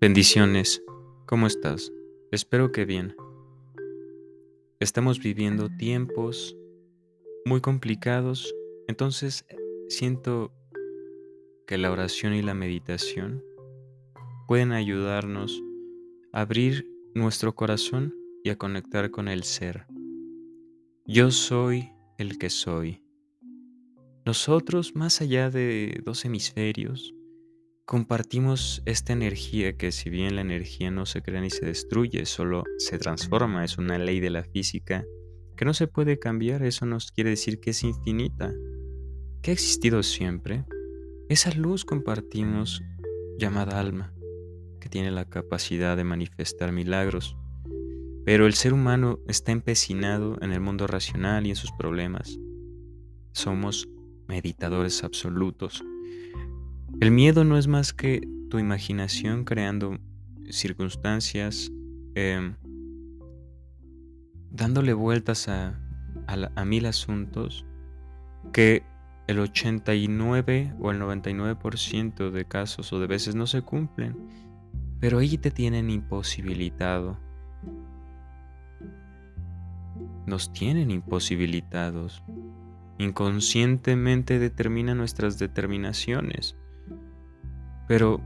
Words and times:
Bendiciones, 0.00 0.80
¿cómo 1.26 1.48
estás? 1.48 1.92
Espero 2.30 2.70
que 2.70 2.84
bien. 2.84 3.16
Estamos 4.78 5.18
viviendo 5.18 5.68
tiempos 5.76 6.56
muy 7.44 7.60
complicados, 7.60 8.54
entonces 8.86 9.44
siento 9.88 10.52
que 11.66 11.78
la 11.78 11.90
oración 11.90 12.32
y 12.32 12.42
la 12.42 12.54
meditación 12.54 13.42
pueden 14.46 14.70
ayudarnos 14.70 15.60
a 16.32 16.42
abrir 16.42 16.88
nuestro 17.16 17.56
corazón 17.56 18.14
y 18.44 18.50
a 18.50 18.56
conectar 18.56 19.10
con 19.10 19.26
el 19.26 19.42
ser. 19.42 19.88
Yo 21.06 21.32
soy 21.32 21.90
el 22.18 22.38
que 22.38 22.50
soy. 22.50 23.02
Nosotros, 24.24 24.94
más 24.94 25.20
allá 25.20 25.50
de 25.50 26.00
dos 26.04 26.24
hemisferios, 26.24 27.16
compartimos 27.88 28.82
esta 28.84 29.14
energía 29.14 29.78
que 29.78 29.92
si 29.92 30.10
bien 30.10 30.36
la 30.36 30.42
energía 30.42 30.90
no 30.90 31.06
se 31.06 31.22
crea 31.22 31.40
ni 31.40 31.48
se 31.48 31.64
destruye, 31.64 32.26
solo 32.26 32.64
se 32.76 32.98
transforma, 32.98 33.64
es 33.64 33.78
una 33.78 33.96
ley 33.96 34.20
de 34.20 34.28
la 34.28 34.44
física 34.44 35.06
que 35.56 35.64
no 35.64 35.72
se 35.72 35.86
puede 35.86 36.18
cambiar, 36.18 36.62
eso 36.62 36.84
nos 36.84 37.10
quiere 37.10 37.30
decir 37.30 37.60
que 37.60 37.70
es 37.70 37.82
infinita, 37.82 38.52
que 39.40 39.52
ha 39.52 39.54
existido 39.54 40.02
siempre. 40.02 40.66
Esa 41.30 41.50
luz 41.52 41.86
compartimos 41.86 42.82
llamada 43.38 43.80
alma, 43.80 44.12
que 44.82 44.90
tiene 44.90 45.10
la 45.10 45.24
capacidad 45.24 45.96
de 45.96 46.04
manifestar 46.04 46.72
milagros. 46.72 47.38
Pero 48.26 48.46
el 48.46 48.52
ser 48.52 48.74
humano 48.74 49.18
está 49.28 49.50
empecinado 49.50 50.36
en 50.42 50.52
el 50.52 50.60
mundo 50.60 50.86
racional 50.86 51.46
y 51.46 51.50
en 51.50 51.56
sus 51.56 51.72
problemas. 51.72 52.38
Somos 53.32 53.88
meditadores 54.26 55.04
absolutos 55.04 55.82
el 57.00 57.10
miedo 57.12 57.44
no 57.44 57.56
es 57.56 57.68
más 57.68 57.92
que 57.92 58.26
tu 58.50 58.58
imaginación 58.58 59.44
creando 59.44 59.98
circunstancias, 60.50 61.70
em, 62.14 62.56
dándole 64.50 64.92
vueltas 64.94 65.48
a, 65.48 65.80
mil 66.66 66.86
asuntos 66.86 67.64
que 68.52 68.82
el 69.28 69.38
89 69.38 70.74
o 70.80 70.90
el 70.90 70.98
99% 70.98 72.30
de 72.30 72.44
casos 72.44 72.92
o 72.92 72.98
de 72.98 73.06
veces 73.06 73.34
no 73.34 73.46
se 73.46 73.62
cumplen, 73.62 74.16
pero 74.98 75.18
ahí 75.18 75.38
te 75.38 75.50
tienen 75.50 75.90
imposibilitado. 75.90 77.18
Nos 80.26 80.52
tienen 80.52 80.90
imposibilitados. 80.90 82.22
Inconscientemente 82.98 84.38
determina 84.38 84.94
nuestras 84.94 85.38
determinaciones. 85.38 86.56
Pero 87.88 88.20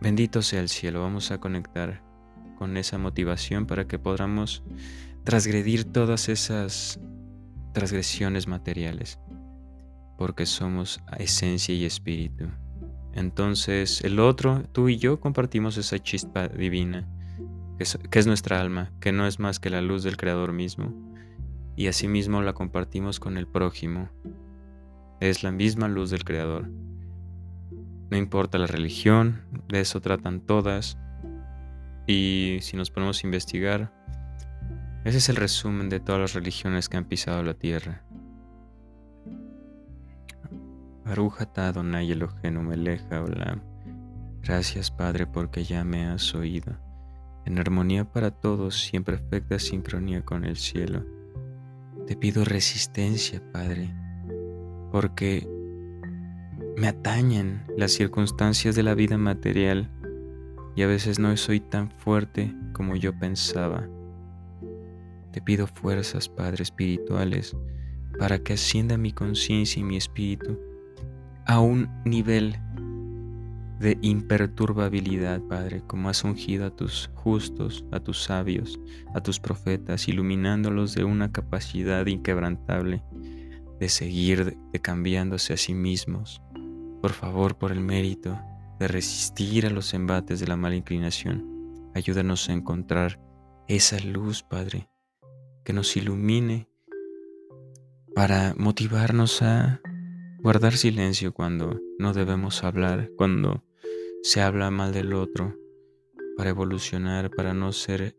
bendito 0.00 0.42
sea 0.42 0.60
el 0.60 0.68
cielo, 0.68 1.02
vamos 1.02 1.32
a 1.32 1.38
conectar 1.38 2.02
con 2.56 2.76
esa 2.76 2.98
motivación 2.98 3.66
para 3.66 3.86
que 3.86 3.98
podamos 3.98 4.62
transgredir 5.24 5.84
todas 5.84 6.28
esas 6.28 7.00
transgresiones 7.72 8.46
materiales, 8.46 9.18
porque 10.16 10.46
somos 10.46 11.00
esencia 11.18 11.74
y 11.74 11.84
espíritu. 11.84 12.46
Entonces 13.12 14.02
el 14.04 14.20
otro, 14.20 14.62
tú 14.72 14.88
y 14.88 14.96
yo 14.96 15.20
compartimos 15.20 15.76
esa 15.76 15.98
chispa 15.98 16.48
divina, 16.48 17.08
que 17.76 17.82
es, 17.82 17.98
que 18.10 18.18
es 18.20 18.26
nuestra 18.26 18.60
alma, 18.60 18.92
que 19.00 19.12
no 19.12 19.26
es 19.26 19.40
más 19.40 19.58
que 19.58 19.70
la 19.70 19.82
luz 19.82 20.04
del 20.04 20.16
Creador 20.16 20.52
mismo, 20.52 20.94
y 21.76 21.88
asimismo 21.88 22.40
la 22.42 22.52
compartimos 22.52 23.20
con 23.20 23.36
el 23.36 23.46
prójimo. 23.46 24.10
Es 25.20 25.42
la 25.42 25.50
misma 25.50 25.88
luz 25.88 26.10
del 26.10 26.24
Creador. 26.24 26.68
No 28.10 28.16
importa 28.16 28.58
la 28.58 28.66
religión, 28.66 29.42
de 29.68 29.80
eso 29.80 30.00
tratan 30.00 30.40
todas. 30.40 30.98
Y 32.06 32.58
si 32.62 32.76
nos 32.76 32.90
ponemos 32.90 33.22
a 33.22 33.26
investigar, 33.26 33.92
ese 35.04 35.18
es 35.18 35.28
el 35.28 35.36
resumen 35.36 35.88
de 35.88 36.00
todas 36.00 36.20
las 36.20 36.34
religiones 36.34 36.88
que 36.88 36.96
han 36.96 37.04
pisado 37.04 37.42
la 37.42 37.54
tierra. 37.54 38.02
Gracias 44.42 44.90
Padre 44.90 45.26
porque 45.26 45.64
ya 45.64 45.84
me 45.84 46.06
has 46.06 46.34
oído. 46.34 46.76
En 47.44 47.58
armonía 47.58 48.04
para 48.04 48.30
todos 48.30 48.92
y 48.92 48.96
en 48.96 49.04
perfecta 49.04 49.58
sincronía 49.58 50.22
con 50.24 50.44
el 50.44 50.56
cielo. 50.56 51.04
Te 52.06 52.16
pido 52.16 52.44
resistencia, 52.44 53.42
Padre, 53.52 53.94
porque 54.90 55.48
me 56.78 56.86
atañen 56.86 57.64
las 57.76 57.90
circunstancias 57.90 58.76
de 58.76 58.84
la 58.84 58.94
vida 58.94 59.18
material 59.18 59.90
y 60.76 60.82
a 60.82 60.86
veces 60.86 61.18
no 61.18 61.36
soy 61.36 61.58
tan 61.58 61.90
fuerte 61.90 62.54
como 62.72 62.94
yo 62.94 63.18
pensaba. 63.18 63.88
Te 65.32 65.42
pido 65.42 65.66
fuerzas, 65.66 66.28
Padre, 66.28 66.62
espirituales, 66.62 67.56
para 68.16 68.38
que 68.38 68.52
ascienda 68.52 68.96
mi 68.96 69.12
conciencia 69.12 69.80
y 69.80 69.84
mi 69.84 69.96
espíritu 69.96 70.56
a 71.46 71.58
un 71.58 71.88
nivel 72.04 72.56
de 73.80 73.98
imperturbabilidad, 74.02 75.40
Padre, 75.40 75.82
como 75.84 76.08
has 76.08 76.22
ungido 76.22 76.66
a 76.66 76.70
tus 76.70 77.10
justos, 77.14 77.84
a 77.90 77.98
tus 77.98 78.22
sabios, 78.22 78.78
a 79.14 79.20
tus 79.20 79.40
profetas, 79.40 80.06
iluminándolos 80.06 80.94
de 80.94 81.02
una 81.02 81.32
capacidad 81.32 82.06
inquebrantable 82.06 83.02
de 83.80 83.88
seguir 83.88 84.56
de 84.72 84.80
cambiándose 84.80 85.54
a 85.54 85.56
sí 85.56 85.74
mismos 85.74 86.40
por 87.00 87.12
favor, 87.12 87.56
por 87.56 87.72
el 87.72 87.80
mérito 87.80 88.38
de 88.78 88.88
resistir 88.88 89.66
a 89.66 89.70
los 89.70 89.94
embates 89.94 90.40
de 90.40 90.46
la 90.46 90.56
mala 90.56 90.76
inclinación, 90.76 91.90
ayúdanos 91.94 92.48
a 92.48 92.52
encontrar 92.52 93.20
esa 93.68 93.98
luz, 94.00 94.42
Padre, 94.42 94.90
que 95.64 95.72
nos 95.72 95.96
ilumine 95.96 96.68
para 98.14 98.54
motivarnos 98.56 99.42
a 99.42 99.80
guardar 100.38 100.72
silencio 100.74 101.34
cuando 101.34 101.80
no 101.98 102.12
debemos 102.12 102.64
hablar, 102.64 103.10
cuando 103.16 103.64
se 104.22 104.40
habla 104.40 104.70
mal 104.70 104.92
del 104.92 105.12
otro, 105.12 105.56
para 106.36 106.50
evolucionar, 106.50 107.30
para 107.30 107.52
no 107.54 107.72
ser 107.72 108.16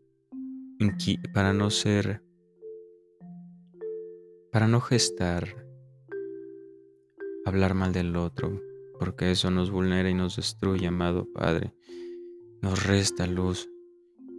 para 1.34 1.52
no 1.52 1.70
ser 1.70 2.22
para 4.50 4.66
no 4.66 4.80
gestar 4.80 5.66
hablar 7.44 7.74
mal 7.74 7.92
del 7.92 8.16
otro, 8.16 8.62
porque 9.00 9.30
eso 9.30 9.50
nos 9.50 9.70
vulnera 9.70 10.10
y 10.10 10.14
nos 10.14 10.36
destruye, 10.36 10.86
amado 10.86 11.26
Padre. 11.32 11.72
Nos 12.60 12.84
resta 12.84 13.26
luz. 13.26 13.66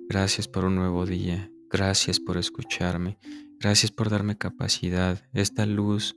Gracias 0.08 0.48
por 0.48 0.66
un 0.66 0.76
nuevo 0.76 1.08
día. 1.08 1.52
Gracias 1.72 2.20
por 2.20 2.38
escucharme. 2.38 3.18
Gracias 3.60 3.92
por 3.92 4.12
darme 4.12 4.38
capacidad. 4.38 5.20
Esta 5.34 5.66
luz 5.66 6.16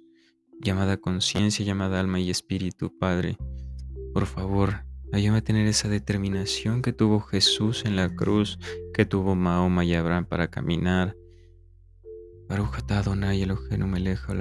llamada 0.61 0.99
conciencia, 0.99 1.65
llamada 1.65 1.99
alma 1.99 2.21
y 2.21 2.29
espíritu, 2.29 2.93
Padre. 2.99 3.39
Por 4.13 4.27
favor, 4.27 4.85
ayúdame 5.15 5.39
a 5.39 5.45
tener 5.45 5.67
esa 5.67 5.89
determinación 5.89 6.83
que 6.83 6.93
tuvo 6.93 7.21
Jesús 7.21 7.87
en 7.87 7.97
la 7.97 8.15
cruz, 8.15 8.59
que 8.93 9.07
tuvo 9.07 9.35
Mahoma 9.35 9.87
y 9.87 9.95
Abraham 9.95 10.27
para 10.27 10.49
caminar. 10.49 11.17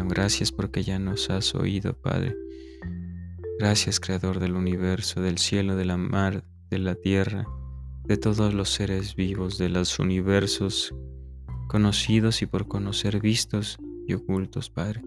Gracias 0.10 0.52
porque 0.52 0.84
ya 0.84 1.00
nos 1.00 1.30
has 1.30 1.56
oído, 1.56 1.94
Padre. 1.94 2.36
Gracias, 3.60 4.00
Creador 4.00 4.40
del 4.40 4.56
universo, 4.56 5.22
del 5.22 5.38
cielo, 5.38 5.76
de 5.76 5.86
la 5.86 5.96
mar, 5.98 6.44
de 6.70 6.80
la 6.80 6.96
tierra, 6.96 7.46
de 8.04 8.18
todos 8.18 8.54
los 8.54 8.70
seres 8.70 9.16
vivos, 9.16 9.58
de 9.58 9.70
los 9.70 10.00
universos 10.00 10.94
conocidos 11.68 12.42
y 12.42 12.48
por 12.48 12.68
conocer 12.68 13.22
vistos 13.22 13.78
y 14.08 14.14
ocultos, 14.16 14.70
Padre. 14.70 15.02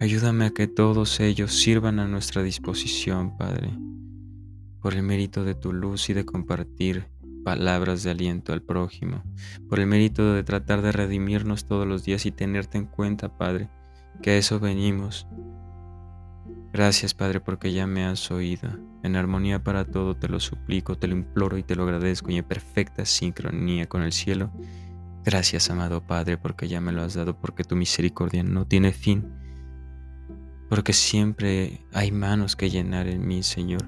Ayúdame 0.00 0.46
a 0.46 0.50
que 0.50 0.66
todos 0.66 1.18
ellos 1.20 1.52
sirvan 1.52 1.98
a 1.98 2.06
nuestra 2.06 2.42
disposición, 2.42 3.36
Padre, 3.36 3.70
por 4.80 4.94
el 4.94 5.02
mérito 5.02 5.42
de 5.42 5.54
tu 5.54 5.72
luz 5.72 6.10
y 6.10 6.12
de 6.12 6.26
compartir 6.26 7.06
palabras 7.42 8.02
de 8.02 8.10
aliento 8.10 8.52
al 8.52 8.62
prójimo, 8.62 9.24
por 9.68 9.80
el 9.80 9.86
mérito 9.86 10.34
de 10.34 10.44
tratar 10.44 10.82
de 10.82 10.92
redimirnos 10.92 11.64
todos 11.64 11.86
los 11.86 12.04
días 12.04 12.26
y 12.26 12.32
tenerte 12.32 12.78
en 12.78 12.86
cuenta, 12.86 13.36
Padre, 13.38 13.70
que 14.20 14.30
a 14.30 14.36
eso 14.36 14.60
venimos 14.60 15.26
Gracias 16.72 17.12
Padre 17.12 17.40
porque 17.40 17.72
ya 17.72 17.86
me 17.86 18.04
has 18.04 18.30
oído. 18.30 18.70
En 19.02 19.16
armonía 19.16 19.62
para 19.62 19.84
todo 19.84 20.16
te 20.16 20.28
lo 20.28 20.40
suplico, 20.40 20.96
te 20.96 21.06
lo 21.06 21.14
imploro 21.14 21.58
y 21.58 21.62
te 21.62 21.76
lo 21.76 21.82
agradezco 21.82 22.30
y 22.30 22.38
en 22.38 22.44
perfecta 22.44 23.04
sincronía 23.04 23.86
con 23.86 24.02
el 24.02 24.12
cielo. 24.12 24.50
Gracias 25.22 25.68
amado 25.68 26.06
Padre 26.06 26.38
porque 26.38 26.68
ya 26.68 26.80
me 26.80 26.92
lo 26.92 27.02
has 27.02 27.14
dado, 27.14 27.38
porque 27.38 27.62
tu 27.62 27.76
misericordia 27.76 28.42
no 28.42 28.66
tiene 28.66 28.92
fin, 28.92 29.30
porque 30.70 30.94
siempre 30.94 31.84
hay 31.92 32.10
manos 32.10 32.56
que 32.56 32.70
llenar 32.70 33.06
en 33.06 33.26
mí, 33.26 33.42
Señor. 33.42 33.86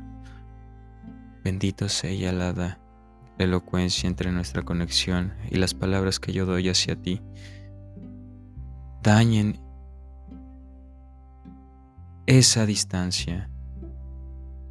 Bendito 1.42 1.88
sea 1.88 2.12
y 2.12 2.26
alada 2.26 2.80
la 3.38 3.44
elocuencia 3.44 4.08
entre 4.08 4.30
nuestra 4.30 4.62
conexión 4.62 5.32
y 5.50 5.56
las 5.56 5.72
palabras 5.72 6.20
que 6.20 6.32
yo 6.32 6.44
doy 6.44 6.68
hacia 6.68 6.96
ti. 6.96 7.22
Dañen 9.02 9.63
esa 12.26 12.66
distancia 12.66 13.50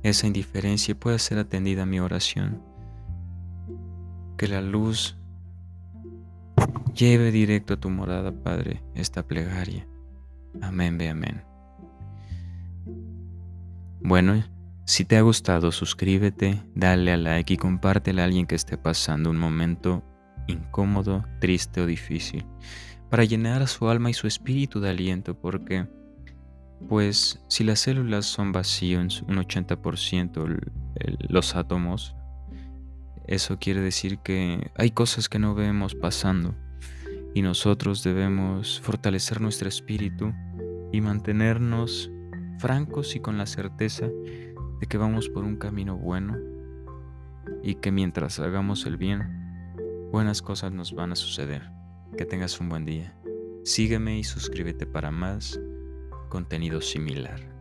esa 0.03 0.27
indiferencia 0.27 0.91
y 0.91 0.95
pueda 0.95 1.17
ser 1.17 1.39
atendida 1.39 1.85
mi 1.85 1.99
oración. 1.99 2.61
Que 4.37 4.47
la 4.47 4.61
luz 4.61 5.17
lleve 6.93 7.31
directo 7.31 7.75
a 7.75 7.79
tu 7.79 7.89
morada, 7.89 8.31
Padre, 8.31 8.83
esta 8.93 9.25
plegaria. 9.25 9.87
Amén, 10.61 10.97
ve 10.97 11.09
amén. 11.09 11.43
Bueno, 14.01 14.43
si 14.85 15.05
te 15.05 15.15
ha 15.15 15.21
gustado, 15.21 15.71
suscríbete, 15.71 16.61
dale 16.75 17.13
a 17.13 17.17
like 17.17 17.53
y 17.53 17.57
compártela 17.57 18.23
a 18.23 18.25
alguien 18.25 18.45
que 18.45 18.55
esté 18.55 18.77
pasando 18.77 19.29
un 19.29 19.37
momento 19.37 20.03
incómodo, 20.47 21.23
triste 21.39 21.79
o 21.79 21.85
difícil, 21.85 22.45
para 23.09 23.23
llenar 23.23 23.65
su 23.69 23.87
alma 23.87 24.09
y 24.09 24.13
su 24.13 24.27
espíritu 24.27 24.81
de 24.81 24.89
aliento, 24.89 25.39
porque, 25.39 25.87
pues, 26.87 27.41
si 27.47 27.63
las 27.63 27.79
células 27.79 28.25
son 28.25 28.51
vacías, 28.51 29.21
un 29.23 29.35
80% 29.35 30.59
los 31.29 31.55
átomos, 31.55 32.15
eso 33.25 33.57
quiere 33.59 33.81
decir 33.81 34.19
que 34.19 34.71
hay 34.75 34.91
cosas 34.91 35.29
que 35.29 35.39
no 35.39 35.55
vemos 35.55 35.95
pasando 35.95 36.55
y 37.33 37.41
nosotros 37.41 38.03
debemos 38.03 38.79
fortalecer 38.81 39.41
nuestro 39.41 39.67
espíritu 39.69 40.33
y 40.91 41.01
mantenernos 41.01 42.11
francos 42.59 43.15
y 43.15 43.19
con 43.19 43.37
la 43.37 43.45
certeza 43.45 44.07
de 44.79 44.87
que 44.87 44.97
vamos 44.97 45.29
por 45.29 45.43
un 45.43 45.55
camino 45.55 45.97
bueno 45.97 46.37
y 47.63 47.75
que 47.75 47.91
mientras 47.91 48.39
hagamos 48.39 48.85
el 48.85 48.97
bien, 48.97 49.71
buenas 50.11 50.41
cosas 50.41 50.71
nos 50.71 50.93
van 50.93 51.11
a 51.11 51.15
suceder. 51.15 51.71
Que 52.17 52.25
tengas 52.25 52.59
un 52.59 52.69
buen 52.69 52.85
día. 52.85 53.17
Sígueme 53.63 54.19
y 54.19 54.23
suscríbete 54.23 54.85
para 54.85 55.09
más 55.09 55.59
contenido 56.33 56.81
similar. 56.81 57.52